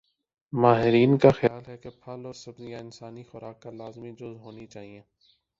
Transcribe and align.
ماہرین 0.53 1.17
کا 1.17 1.29
خیال 1.31 1.63
ہے 1.67 1.77
کہ 1.77 1.89
پھل 1.99 2.25
اور 2.25 2.33
سبزیاں 2.35 2.79
انسانی 2.79 3.23
خوراک 3.23 3.61
کا 3.61 3.71
لازمی 3.73 4.11
جز 4.11 4.35
ہونی 4.37 4.67
چاہئیں 4.67 5.01